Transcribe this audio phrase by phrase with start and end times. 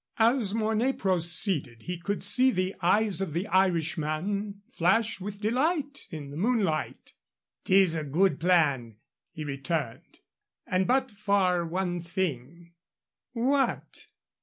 [0.17, 6.31] As Mornay proceeded he could see the eyes of the Irishman flash with delight in
[6.31, 7.13] the moonlight.
[7.65, 8.95] "'Tis a good plan,"
[9.31, 10.17] he returned,
[10.65, 12.73] "and but for one thing"
[13.33, 14.07] "What?"